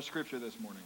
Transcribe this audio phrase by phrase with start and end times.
[0.00, 0.82] Our scripture this morning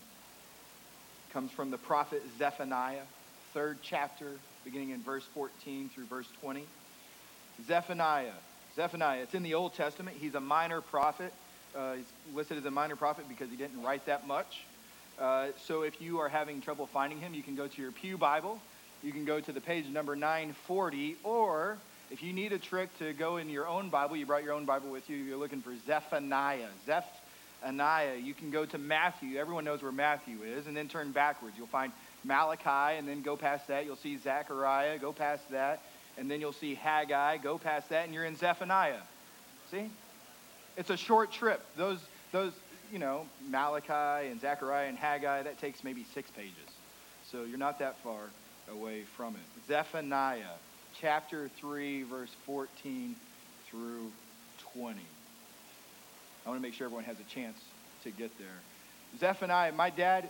[1.33, 3.05] comes from the prophet Zephaniah,
[3.53, 4.27] third chapter,
[4.65, 6.65] beginning in verse 14 through verse 20.
[7.65, 8.33] Zephaniah.
[8.75, 10.17] Zephaniah, it's in the Old Testament.
[10.21, 11.33] He's a minor prophet.
[11.79, 14.63] Uh, he's listed as a minor prophet because he didn't write that much.
[15.21, 18.19] Uh, so if you are having trouble finding him, you can go to your Pew
[18.19, 18.59] Bible.
[19.05, 21.19] You can go to the page number 940.
[21.23, 21.79] Or
[22.11, 24.65] if you need a trick to go in your own Bible, you brought your own
[24.65, 26.67] Bible with you, you're looking for Zephaniah.
[26.85, 27.21] Zephaniah.
[27.65, 28.17] Zephaniah.
[28.17, 29.39] You can go to Matthew.
[29.39, 30.67] Everyone knows where Matthew is.
[30.67, 31.57] And then turn backwards.
[31.57, 31.93] You'll find
[32.25, 33.85] Malachi, and then go past that.
[33.85, 34.99] You'll see Zechariah.
[34.99, 35.81] Go past that.
[36.19, 37.39] And then you'll see Haggai.
[37.39, 39.01] Go past that, and you're in Zephaniah.
[39.71, 39.91] See?
[40.77, 41.65] It's a short trip.
[41.77, 41.99] Those,
[42.33, 42.53] those,
[42.93, 46.53] you know, Malachi and Zechariah and Haggai, that takes maybe six pages.
[47.31, 48.21] So you're not that far
[48.71, 49.67] away from it.
[49.67, 50.45] Zephaniah,
[51.01, 53.17] chapter 3, verse 14
[53.69, 54.13] through
[54.75, 55.01] 20.
[56.45, 57.59] I want to make sure everyone has a chance
[58.05, 58.49] to get there.
[59.19, 60.29] Zephaniah, my dad,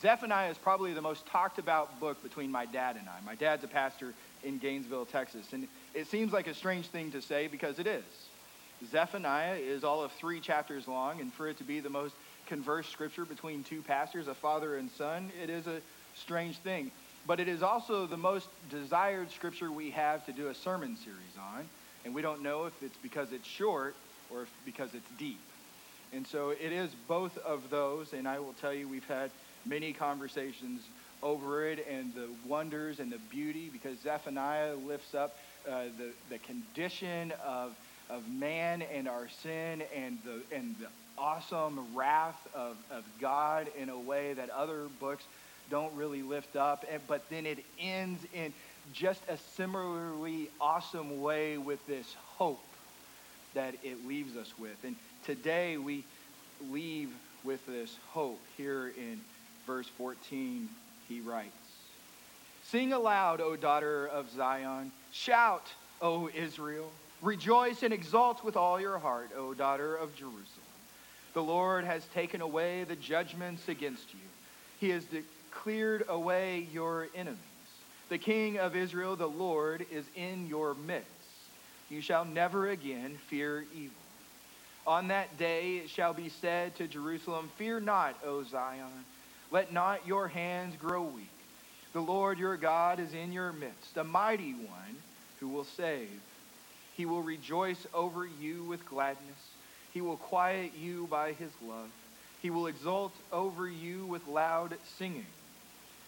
[0.00, 3.24] Zephaniah is probably the most talked about book between my dad and I.
[3.24, 5.52] My dad's a pastor in Gainesville, Texas.
[5.52, 8.04] And it seems like a strange thing to say because it is.
[8.90, 12.14] Zephaniah is all of three chapters long, and for it to be the most
[12.46, 15.80] conversed scripture between two pastors, a father and son, it is a
[16.14, 16.90] strange thing.
[17.26, 21.38] But it is also the most desired scripture we have to do a sermon series
[21.38, 21.66] on,
[22.04, 23.94] and we don't know if it's because it's short
[24.34, 25.40] or if because it's deep.
[26.12, 29.30] And so it is both of those, and I will tell you, we've had
[29.66, 30.82] many conversations
[31.22, 35.36] over it and the wonders and the beauty because Zephaniah lifts up
[35.68, 37.74] uh, the, the condition of
[38.10, 43.88] of man and our sin and the, and the awesome wrath of, of God in
[43.88, 45.24] a way that other books
[45.70, 46.84] don't really lift up.
[46.90, 48.52] And, but then it ends in
[48.92, 52.60] just a similarly awesome way with this hope
[53.54, 54.76] that it leaves us with.
[54.84, 56.04] And today we
[56.70, 57.10] leave
[57.42, 58.40] with this hope.
[58.56, 59.20] Here in
[59.66, 60.68] verse 14,
[61.08, 61.52] he writes
[62.64, 64.90] Sing aloud, O daughter of Zion.
[65.12, 65.66] Shout,
[66.00, 66.90] O Israel.
[67.22, 70.44] Rejoice and exult with all your heart, O daughter of Jerusalem.
[71.34, 74.20] The Lord has taken away the judgments against you.
[74.80, 75.04] He has
[75.50, 77.38] cleared away your enemies.
[78.08, 81.08] The King of Israel, the Lord, is in your midst.
[81.94, 84.02] You shall never again fear evil.
[84.84, 89.04] On that day it shall be said to Jerusalem, Fear not, O Zion.
[89.52, 91.28] Let not your hands grow weak.
[91.92, 94.96] The Lord your God is in your midst, a mighty one
[95.38, 96.08] who will save.
[96.96, 99.38] He will rejoice over you with gladness.
[99.92, 101.90] He will quiet you by his love.
[102.42, 105.26] He will exult over you with loud singing.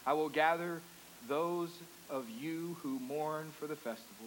[0.05, 0.83] I will gather
[1.29, 1.71] those
[2.11, 4.27] of you who mourn for the festival,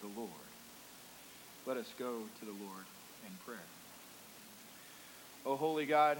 [0.00, 0.30] the Lord.
[1.66, 2.84] Let us go to the Lord
[3.26, 3.58] in prayer.
[5.44, 6.18] O holy God,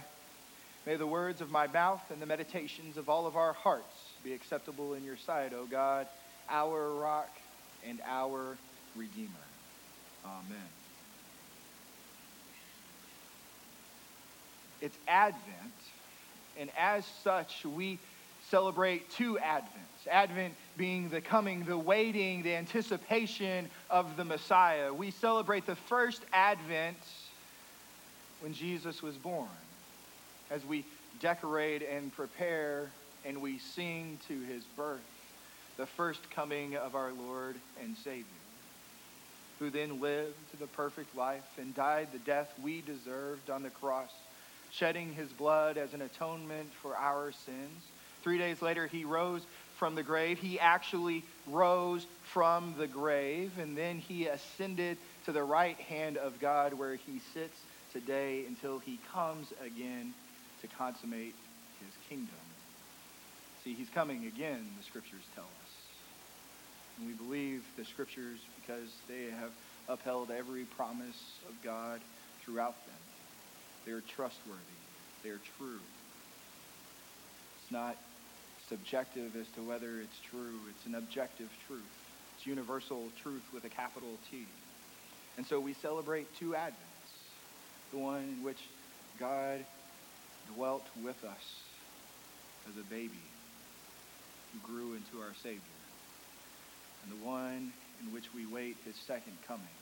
[0.86, 3.94] may the words of my mouth and the meditations of all of our hearts
[4.24, 6.06] be acceptable in your sight, O God,
[6.48, 7.30] our rock
[7.86, 8.56] and our
[8.94, 9.28] Redeemer.
[10.24, 10.68] Amen.
[14.80, 15.74] It's Advent,
[16.58, 17.98] and as such, we
[18.50, 20.06] celebrate two Advents.
[20.10, 24.92] Advent being the coming, the waiting, the anticipation of the Messiah.
[24.92, 26.98] We celebrate the first Advent
[28.40, 29.48] when Jesus was born,
[30.50, 30.84] as we
[31.20, 32.90] decorate and prepare
[33.24, 35.00] and we sing to his birth,
[35.76, 38.24] the first coming of our Lord and Savior
[39.58, 44.10] who then lived the perfect life and died the death we deserved on the cross,
[44.70, 47.82] shedding his blood as an atonement for our sins.
[48.22, 49.42] Three days later, he rose
[49.78, 50.38] from the grave.
[50.38, 56.40] He actually rose from the grave, and then he ascended to the right hand of
[56.40, 57.58] God where he sits
[57.92, 60.12] today until he comes again
[60.62, 61.34] to consummate
[61.84, 62.34] his kingdom.
[63.64, 65.70] See, he's coming again, the scriptures tell us.
[66.98, 69.50] And we believe the scriptures because they have
[69.88, 72.00] upheld every promise of God
[72.44, 72.96] throughout them.
[73.84, 74.60] They are trustworthy.
[75.22, 75.80] They are true.
[77.62, 77.96] It's not
[78.68, 80.58] subjective as to whether it's true.
[80.70, 81.82] It's an objective truth.
[82.36, 84.46] It's universal truth with a capital T.
[85.36, 86.72] And so we celebrate two Advents.
[87.92, 88.58] The one in which
[89.18, 89.64] God
[90.54, 91.44] dwelt with us
[92.68, 93.22] as a baby
[94.52, 95.60] who grew into our Savior,
[97.02, 97.72] and the one
[98.02, 99.76] in which we wait his second coming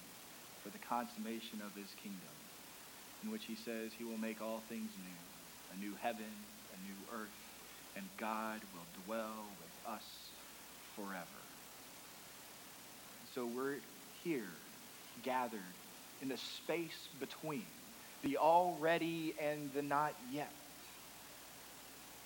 [0.62, 2.34] for the consummation of his kingdom,
[3.22, 5.22] in which he says he will make all things new,
[5.72, 6.32] a new heaven,
[6.72, 7.44] a new earth,
[7.96, 10.05] and God will dwell with us
[10.96, 11.25] forever.
[13.35, 13.76] So we're
[14.23, 14.43] here,
[15.23, 15.61] gathered
[16.23, 17.64] in the space between
[18.23, 20.50] the already and the not yet.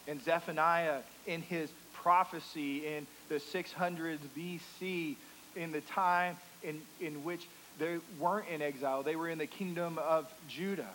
[0.06, 5.16] And Zephaniah, in his prophecy in the 600s BC,
[5.56, 7.46] in the time in, in which
[7.78, 10.88] they weren't in exile, they were in the kingdom of Judah.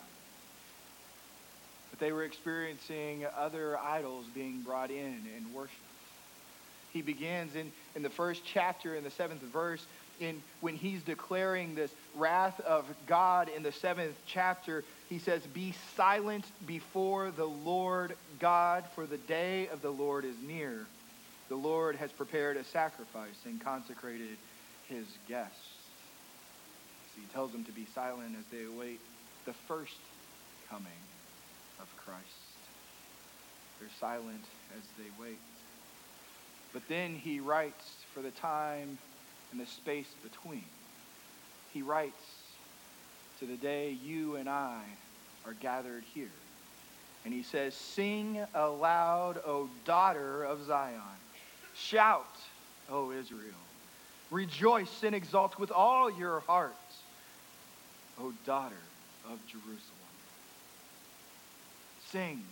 [2.03, 5.79] They were experiencing other idols being brought in and worshiped.
[6.91, 9.87] He begins in, in the first chapter, in the seventh verse,
[10.19, 15.73] in when he's declaring this wrath of God in the seventh chapter, he says, Be
[15.95, 20.85] silent before the Lord God, for the day of the Lord is near.
[21.47, 24.35] The Lord has prepared a sacrifice and consecrated
[24.89, 25.55] his guests.
[27.15, 28.99] So he tells them to be silent as they await
[29.45, 30.01] the first
[30.69, 31.02] coming
[31.83, 32.19] of Christ.
[33.79, 34.43] They're silent
[34.77, 35.37] as they wait.
[36.73, 38.97] But then he writes for the time
[39.51, 40.63] and the space between.
[41.73, 42.23] He writes
[43.39, 44.81] to the day you and I
[45.45, 46.31] are gathered here.
[47.25, 51.01] And he says, Sing aloud, O daughter of Zion.
[51.75, 52.35] Shout,
[52.89, 53.53] O Israel.
[54.31, 56.73] Rejoice and exult with all your heart,
[58.19, 58.75] O daughter
[59.29, 59.92] of Jerusalem.
[62.13, 62.43] Sing.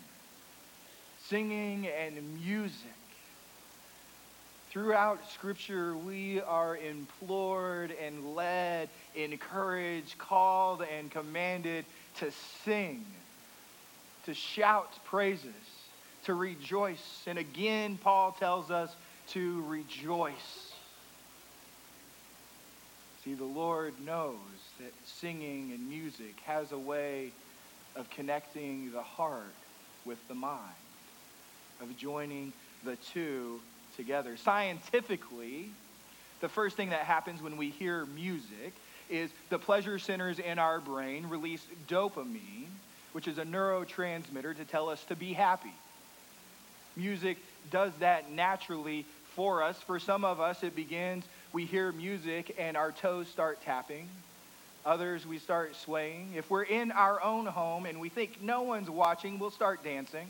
[1.29, 2.73] Singing and music
[4.71, 11.85] Throughout Scripture, we are implored and led, encouraged, called, and commanded
[12.21, 12.31] to
[12.65, 13.05] sing,
[14.25, 15.45] to shout praises,
[16.25, 17.21] to rejoice.
[17.27, 18.95] And again, Paul tells us
[19.27, 20.73] to rejoice.
[23.23, 24.37] See, the Lord knows
[24.79, 27.31] that singing and music has a way
[27.95, 29.53] of connecting the heart
[30.05, 30.59] with the mind,
[31.81, 32.53] of joining
[32.83, 33.59] the two
[33.95, 34.37] together.
[34.37, 35.69] Scientifically,
[36.39, 38.73] the first thing that happens when we hear music
[39.09, 42.67] is the pleasure centers in our brain release dopamine,
[43.11, 45.73] which is a neurotransmitter to tell us to be happy.
[46.95, 47.37] Music
[47.69, 49.05] does that naturally
[49.35, 49.77] for us.
[49.77, 54.07] For some of us, it begins, we hear music and our toes start tapping.
[54.85, 56.33] Others, we start swaying.
[56.35, 60.27] If we're in our own home and we think no one's watching, we'll start dancing.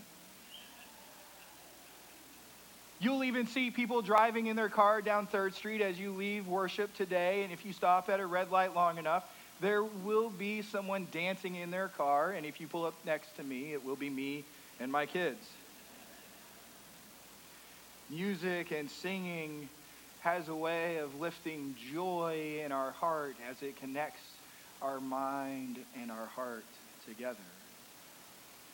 [3.00, 6.94] You'll even see people driving in their car down 3rd Street as you leave worship
[6.96, 7.44] today.
[7.44, 9.24] And if you stop at a red light long enough,
[9.62, 12.32] there will be someone dancing in their car.
[12.32, 14.44] And if you pull up next to me, it will be me
[14.80, 15.40] and my kids.
[18.10, 19.70] Music and singing
[20.20, 24.22] has a way of lifting joy in our heart as it connects
[24.82, 26.64] our mind and our heart
[27.08, 27.38] together.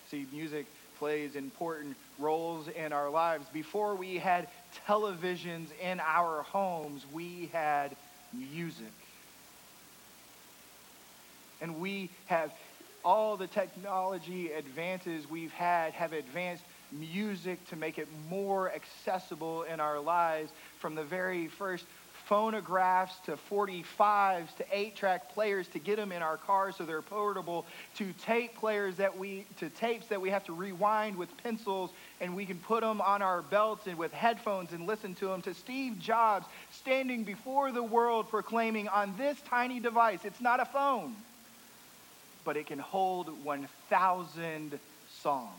[0.09, 0.65] See, music
[0.99, 3.45] plays important roles in our lives.
[3.53, 4.47] Before we had
[4.87, 7.95] televisions in our homes, we had
[8.33, 8.85] music.
[11.61, 12.51] And we have
[13.03, 19.79] all the technology advances we've had have advanced music to make it more accessible in
[19.79, 21.85] our lives from the very first
[22.27, 27.65] phonographs to 45s to 8-track players to get them in our cars so they're portable
[27.95, 31.91] to tape players that we to tapes that we have to rewind with pencils
[32.21, 35.41] and we can put them on our belts and with headphones and listen to them
[35.41, 40.65] to Steve Jobs standing before the world proclaiming on this tiny device it's not a
[40.65, 41.15] phone
[42.47, 44.79] but it can hold 1000
[45.21, 45.51] songs.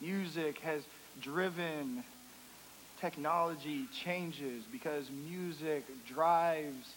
[0.00, 0.82] Music has
[1.20, 2.04] driven
[3.04, 6.94] technology changes because music drives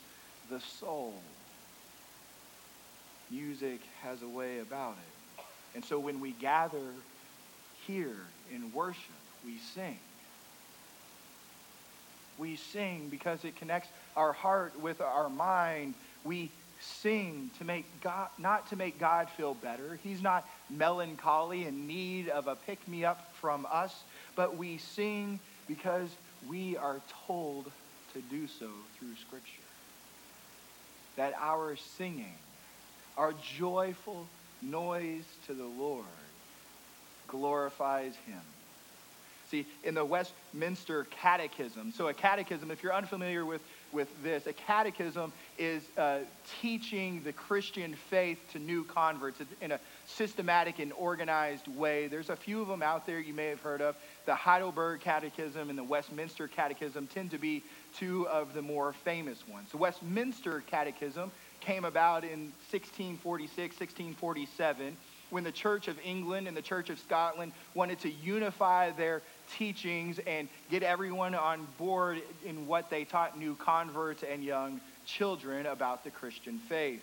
[0.50, 1.14] the soul.
[3.30, 5.44] Music has a way about it.
[5.76, 6.94] And so when we gather
[7.86, 8.22] here
[8.56, 9.04] in worship,
[9.46, 10.00] we sing.
[12.38, 15.94] We sing because it connects our heart with our mind.
[16.24, 20.00] We sing to make God, not to make God feel better.
[20.04, 23.94] He's not melancholy in need of a pick me up from us,
[24.38, 26.10] but we sing because
[26.50, 27.72] we are told
[28.14, 29.52] to do so through Scripture.
[31.16, 32.36] That our singing,
[33.18, 34.28] our joyful
[34.62, 36.06] noise to the Lord
[37.28, 38.42] glorifies Him.
[39.50, 43.62] See, in the Westminster Catechism, so a catechism, if you're unfamiliar with,
[43.94, 46.20] with this, a catechism is uh,
[46.62, 52.08] teaching the Christian faith to new converts in a systematic and organized way.
[52.08, 53.96] There's a few of them out there you may have heard of.
[54.26, 57.64] The Heidelberg Catechism and the Westminster Catechism tend to be
[57.96, 59.70] two of the more famous ones.
[59.72, 64.98] The Westminster Catechism came about in 1646, 1647
[65.30, 69.22] when the Church of England and the Church of Scotland wanted to unify their
[69.54, 75.66] teachings and get everyone on board in what they taught new converts and young children
[75.66, 77.02] about the Christian faith.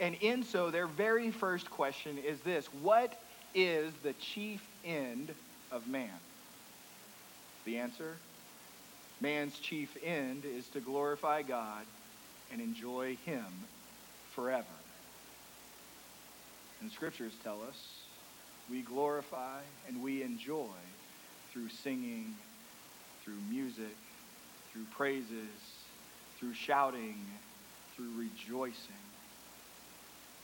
[0.00, 3.20] And in so, their very first question is this What
[3.54, 5.32] is the chief end
[5.70, 6.08] of man?
[7.64, 8.14] The answer
[9.20, 11.84] man's chief end is to glorify God
[12.50, 13.44] and enjoy Him
[14.34, 14.64] forever.
[16.80, 17.76] And scriptures tell us
[18.70, 20.68] we glorify and we enjoy
[21.52, 22.34] through singing,
[23.24, 23.96] through music,
[24.72, 25.48] through praises,
[26.38, 27.16] through shouting,
[27.96, 28.94] through rejoicing.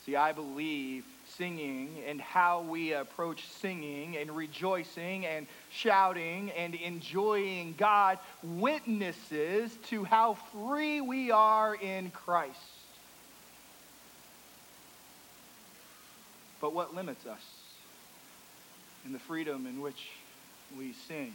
[0.05, 1.05] See, I believe
[1.37, 10.05] singing and how we approach singing and rejoicing and shouting and enjoying God witnesses to
[10.05, 12.61] how free we are in Christ.
[16.61, 17.43] But what limits us
[19.05, 20.09] in the freedom in which
[20.77, 21.33] we sing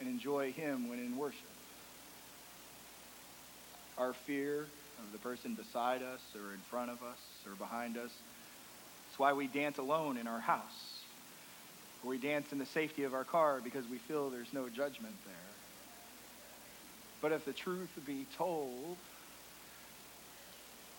[0.00, 1.40] and enjoy Him when in worship.
[3.96, 4.66] Our fear
[4.98, 8.10] of the person beside us or in front of us or behind us.
[9.08, 11.00] It's why we dance alone in our house.
[12.02, 15.14] Or we dance in the safety of our car because we feel there's no judgment
[15.24, 15.34] there.
[17.22, 18.96] But if the truth be told,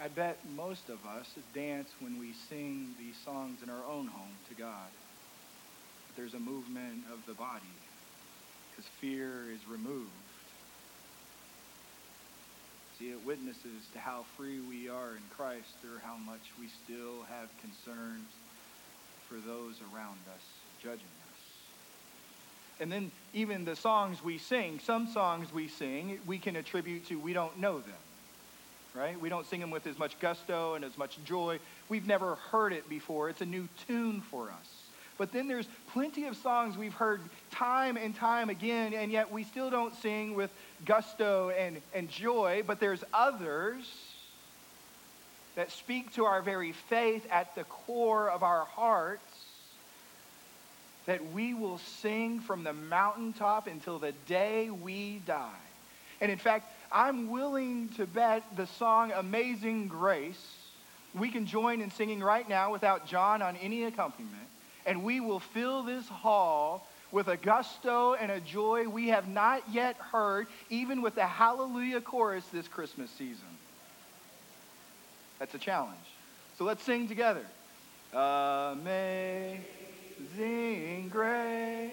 [0.01, 4.33] I bet most of us dance when we sing these songs in our own home
[4.49, 4.89] to God
[6.15, 7.61] there's a movement of the body
[8.71, 10.09] because fear is removed.
[12.99, 17.23] See, it witnesses to how free we are in Christ or how much we still
[17.29, 18.27] have concerns
[19.27, 20.41] for those around us
[20.81, 21.39] judging us.
[22.79, 27.19] And then even the songs we sing, some songs we sing, we can attribute to
[27.19, 27.95] we don't know them.
[28.95, 29.19] Right?
[29.19, 31.59] We don't sing them with as much gusto and as much joy.
[31.89, 33.29] We've never heard it before.
[33.29, 34.74] It's a new tune for us.
[35.17, 39.43] But then there's plenty of songs we've heard time and time again, and yet we
[39.43, 40.51] still don't sing with
[40.83, 42.63] gusto and, and joy.
[42.65, 43.89] But there's others
[45.55, 49.21] that speak to our very faith at the core of our hearts
[51.05, 55.49] that we will sing from the mountaintop until the day we die.
[56.19, 60.55] And in fact, I'm willing to bet the song Amazing Grace
[61.13, 64.49] we can join in singing right now without John on any accompaniment
[64.85, 69.63] and we will fill this hall with a gusto and a joy we have not
[69.71, 73.45] yet heard, even with the Hallelujah chorus this Christmas season.
[75.39, 75.97] That's a challenge.
[76.57, 77.45] So let's sing together.
[78.13, 79.59] Amazing
[81.09, 81.91] grace,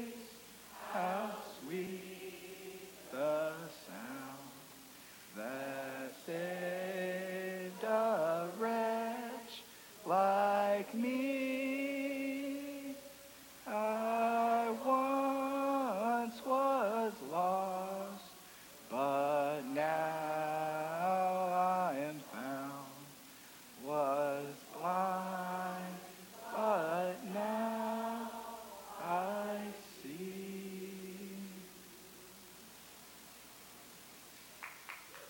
[0.92, 1.30] how
[1.60, 2.00] sweet
[3.10, 3.52] the
[3.86, 4.38] sound
[5.36, 6.61] that saved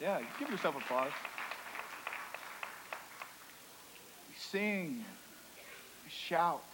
[0.02, 1.12] Yeah, give yourself applause.
[4.28, 5.04] We sing,
[6.04, 6.64] we shout,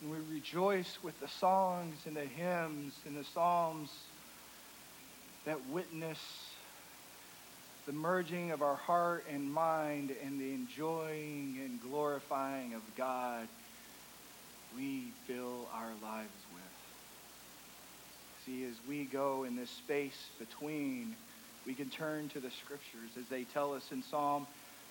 [0.00, 3.90] and we rejoice with the songs and the hymns and the psalms
[5.44, 6.18] that witness
[7.84, 13.46] the merging of our heart and mind and the enjoying and glorifying of God
[14.74, 16.62] we fill our lives with.
[18.46, 21.14] See, as we go in this space between
[21.66, 24.46] we can turn to the scriptures as they tell us in Psalm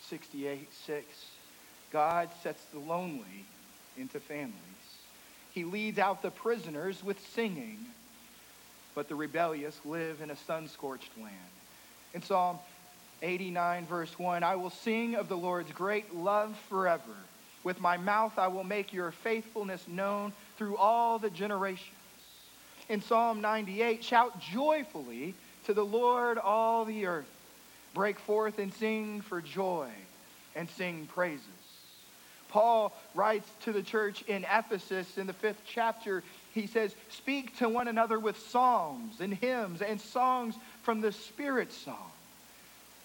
[0.09, 1.05] 68 6.
[1.91, 3.45] God sets the lonely
[3.97, 4.53] into families.
[5.53, 7.77] He leads out the prisoners with singing,
[8.95, 11.35] but the rebellious live in a sun scorched land.
[12.15, 12.57] In Psalm
[13.21, 17.15] 89, verse 1, I will sing of the Lord's great love forever.
[17.63, 21.89] With my mouth I will make your faithfulness known through all the generations.
[22.89, 27.29] In Psalm 98, shout joyfully to the Lord, all the earth.
[27.93, 29.89] Break forth and sing for joy
[30.55, 31.45] and sing praises.
[32.49, 37.67] Paul writes to the church in Ephesus in the fifth chapter he says, Speak to
[37.67, 42.11] one another with psalms and hymns and songs from the Spirit song,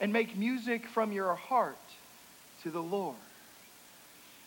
[0.01, 1.77] and make music from your heart
[2.63, 3.17] to the Lord.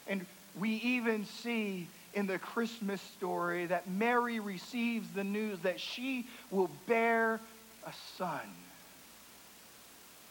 [0.07, 0.25] And
[0.59, 6.69] we even see in the Christmas story that Mary receives the news that she will
[6.87, 7.39] bear
[7.85, 8.47] a son,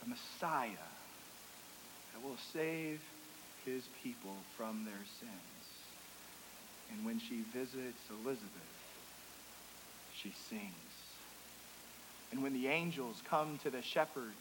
[0.04, 0.68] a Messiah
[2.12, 3.00] that will save
[3.64, 5.32] his people from their sins.
[6.92, 8.48] And when she visits Elizabeth,
[10.14, 10.62] she sings.
[12.32, 14.34] And when the angels come to the shepherds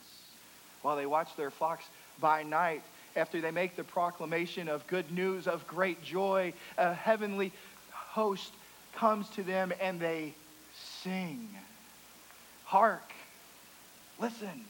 [0.82, 1.86] while they watch their flocks
[2.20, 2.84] by night,
[3.16, 7.51] after they make the proclamation of good news, of great joy, a heavenly
[7.92, 8.54] host
[8.96, 10.34] comes to them and they
[11.04, 11.50] sing.
[12.70, 13.14] Hark,
[14.22, 14.64] listen,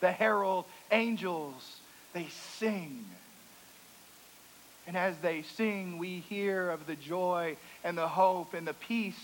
[0.00, 1.76] the herald angels,
[2.12, 2.26] they
[2.58, 3.04] sing.
[4.88, 9.14] And as they sing, we hear of the joy and the hope and the peace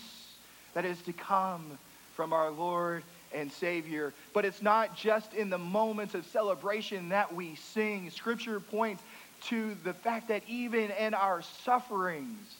[0.75, 1.77] that is to come
[2.15, 3.03] from our Lord
[3.33, 4.13] and Savior.
[4.33, 8.09] But it's not just in the moments of celebration that we sing.
[8.11, 9.03] Scripture points
[9.47, 12.55] to the fact that even in our sufferings,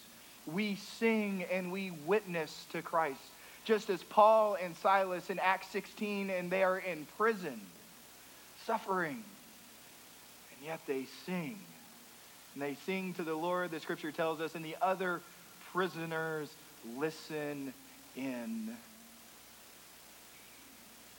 [0.52, 3.22] we sing and we witness to Christ.
[3.66, 7.60] Just as Paul and Silas in Acts 16, and they are in prison,
[8.66, 9.24] suffering,
[10.52, 11.60] and yet they sing
[12.56, 15.20] and they sing to the Lord, the scripture tells us, and the other
[15.74, 16.50] prisoners
[16.98, 17.74] listen
[18.16, 18.74] in.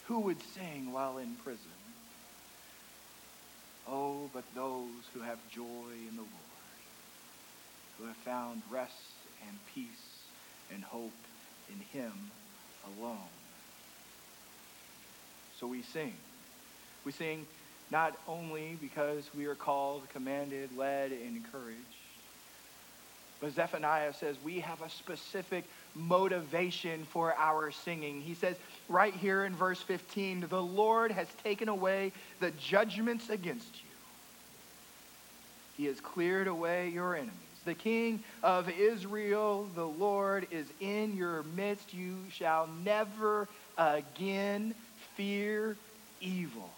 [0.09, 1.61] Who would sing while in prison?
[3.87, 6.81] Oh, but those who have joy in the Lord,
[7.99, 8.93] who have found rest
[9.47, 9.87] and peace
[10.73, 11.13] and hope
[11.73, 12.13] in him
[12.99, 13.19] alone.
[15.61, 16.15] So we sing.
[17.05, 17.47] We sing
[17.91, 21.81] not only because we are called, commanded, led, and encouraged,
[23.41, 28.21] but Zephaniah says we have a specific motivation for our singing.
[28.21, 28.57] He says
[28.89, 33.91] right here in verse 15, the Lord has taken away the judgments against you.
[35.77, 37.46] He has cleared away your enemies.
[37.67, 41.93] The King of Israel, the Lord, is in your midst.
[41.93, 44.73] You shall never again
[45.17, 45.77] fear
[46.21, 46.71] evil.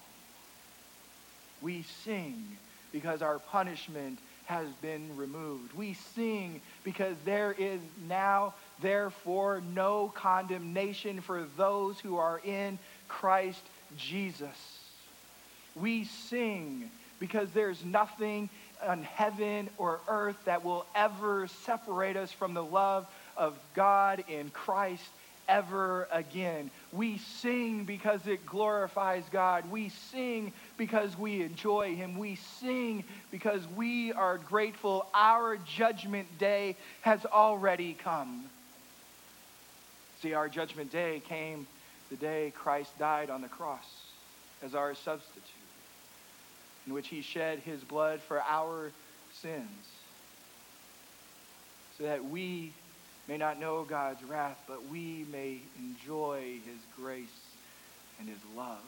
[1.60, 2.42] We sing
[2.90, 5.74] because our punishment has been removed.
[5.74, 13.60] We sing because there is now, therefore, no condemnation for those who are in Christ
[13.98, 14.56] Jesus.
[15.74, 18.48] We sing because there's nothing
[18.86, 24.50] on heaven or earth that will ever separate us from the love of God in
[24.50, 25.04] Christ
[25.48, 26.70] ever again.
[26.92, 29.70] We sing because it glorifies God.
[29.70, 32.18] We sing because we enjoy Him.
[32.18, 35.06] We sing because we are grateful.
[35.14, 38.44] Our judgment day has already come.
[40.22, 41.66] See, our judgment day came
[42.10, 43.84] the day Christ died on the cross
[44.62, 45.42] as our substitute,
[46.88, 48.90] in which He shed His blood for our
[49.42, 49.68] sins,
[51.98, 52.72] so that we
[53.28, 57.28] may not know God's wrath, but we may enjoy his grace
[58.18, 58.78] and his love.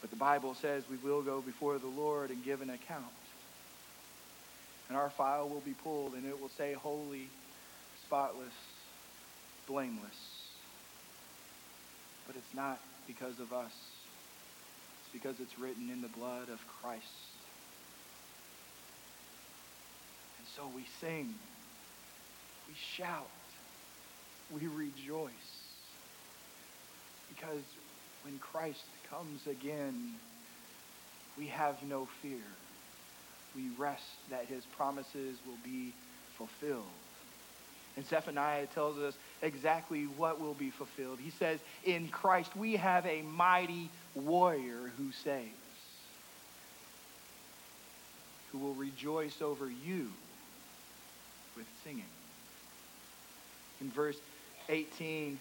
[0.00, 3.04] But the Bible says we will go before the Lord and give an account.
[4.88, 7.28] And our file will be pulled, and it will say holy,
[8.04, 8.52] spotless,
[9.68, 10.00] blameless.
[12.26, 13.72] But it's not because of us.
[15.16, 17.06] Because it's written in the blood of Christ.
[20.38, 21.34] And so we sing
[22.68, 23.26] we shout,
[24.50, 25.30] we rejoice.
[27.28, 27.62] Because
[28.22, 30.14] when Christ comes again,
[31.38, 32.42] we have no fear.
[33.54, 35.94] We rest that his promises will be
[36.36, 36.84] fulfilled.
[37.96, 41.18] And Zephaniah tells us exactly what will be fulfilled.
[41.22, 45.50] He says, In Christ we have a mighty warrior who saves,
[48.52, 50.10] who will rejoice over you
[51.56, 52.04] with singing.
[53.80, 54.18] In verse
[54.68, 55.38] 18,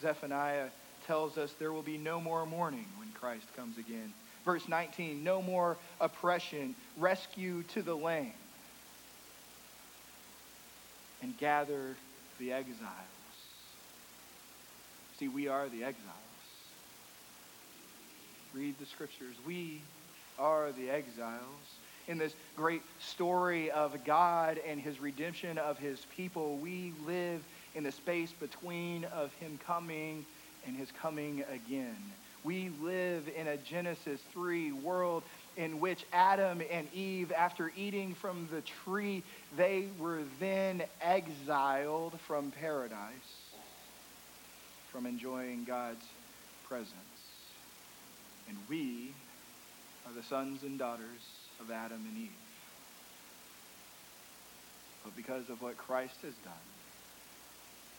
[0.00, 0.68] Zephaniah
[1.06, 4.12] tells us there will be no more mourning when Christ comes again.
[4.44, 8.32] Verse 19, no more oppression, rescue to the lame,
[11.22, 11.96] and gather
[12.38, 12.90] the exiles.
[15.18, 16.16] See, we are the exiles.
[18.52, 19.36] Read the scriptures.
[19.46, 19.80] We
[20.38, 21.38] are the exiles
[22.08, 26.56] in this great story of God and his redemption of his people.
[26.56, 27.42] We live
[27.74, 30.26] in the space between of him coming
[30.66, 31.96] and his coming again.
[32.44, 35.22] We live in a Genesis 3 world
[35.56, 39.22] in which Adam and Eve, after eating from the tree,
[39.56, 42.98] they were then exiled from paradise,
[44.90, 46.04] from enjoying God's
[46.68, 46.94] presence.
[48.48, 49.12] And we
[50.06, 51.20] are the sons and daughters
[51.60, 52.30] of Adam and Eve.
[55.04, 56.52] But because of what Christ has done,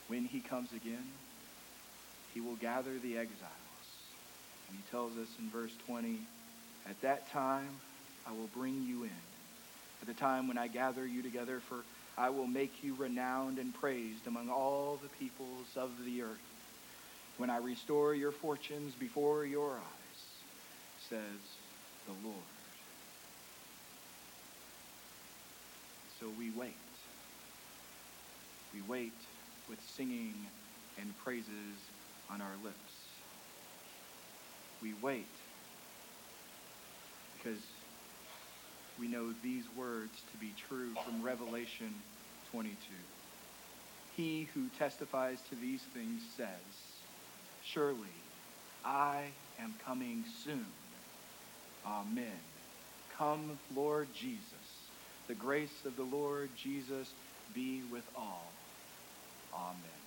[0.08, 1.06] when he comes again,
[2.34, 3.50] he will gather the exiles.
[4.68, 6.20] And he tells us in verse 20,
[6.90, 7.70] at that time
[8.28, 9.10] I will bring you in.
[10.02, 11.84] At the time when I gather you together, for
[12.18, 16.38] I will make you renowned and praised among all the peoples of the earth.
[17.38, 20.20] When I restore your fortunes before your eyes,
[21.10, 21.42] says
[22.06, 22.38] the Lord.
[26.20, 26.76] So we wait.
[28.74, 29.14] We wait
[29.70, 30.34] with singing
[31.00, 31.76] and praises
[32.32, 32.94] on our lips.
[34.82, 35.26] We wait
[37.44, 37.60] because
[39.00, 41.94] we know these words to be true from Revelation
[42.52, 42.76] 22.
[44.16, 46.48] He who testifies to these things says,
[47.66, 48.14] Surely
[48.86, 49.26] I
[49.60, 50.66] am coming soon.
[51.86, 52.40] Amen.
[53.18, 54.44] Come, Lord Jesus.
[55.28, 57.10] The grace of the Lord Jesus
[57.54, 58.52] be with all.
[59.54, 60.03] Amen.